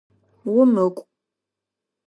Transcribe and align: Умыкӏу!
Умыкӏу! 0.59 1.03